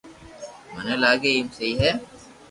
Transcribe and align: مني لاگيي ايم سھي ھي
مني 0.73 0.95
لاگيي 1.03 1.31
ايم 1.35 1.47
سھي 1.57 1.69
ھي 1.81 1.91